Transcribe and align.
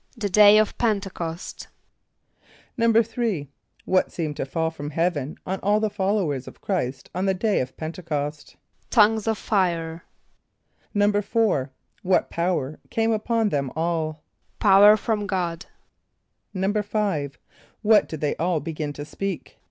=The 0.17 0.29
Day 0.29 0.57
of 0.57 0.75
P[)e]n´te 0.79 1.13
c[)o]st.= 1.13 1.67
=3.= 2.79 3.47
What 3.85 4.11
seemed 4.11 4.35
to 4.37 4.47
fall 4.47 4.71
from 4.71 4.89
heaven 4.89 5.35
on 5.45 5.59
all 5.59 5.79
the 5.79 5.91
followers 5.91 6.47
of 6.47 6.59
Chr[=i]st 6.59 7.11
on 7.13 7.27
the 7.27 7.35
day 7.35 7.59
of 7.59 7.77
P[)e]n´te 7.77 8.03
c[)o]st? 8.03 8.55
=Tongues 8.89 9.27
of 9.27 9.37
fire.= 9.37 10.03
=4.= 10.95 11.69
What 12.01 12.31
power 12.31 12.79
came 12.89 13.11
upon 13.11 13.49
them 13.49 13.71
all? 13.75 14.23
=Power 14.57 14.97
from 14.97 15.27
God.= 15.27 15.67
=5.= 16.55 17.35
What 17.83 18.09
did 18.09 18.21
they 18.21 18.35
all 18.37 18.59
begin 18.59 18.93
to 18.93 19.05
speak? 19.05 19.59